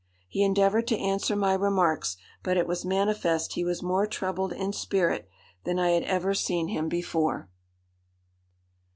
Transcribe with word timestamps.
He 0.27 0.41
endeavoured 0.41 0.87
to 0.87 0.97
answer 0.97 1.35
my 1.35 1.53
remarks, 1.53 2.17
but 2.41 2.57
it 2.57 2.65
was 2.65 2.83
manifest 2.83 3.53
he 3.53 3.63
was 3.63 3.83
more 3.83 4.07
troubled 4.07 4.51
in 4.51 4.73
spirit 4.73 5.29
than 5.63 5.77
I 5.77 5.91
had 5.91 6.01
ever 6.01 6.33
seen 6.33 6.69
him 6.69 6.89
before. 6.89 7.51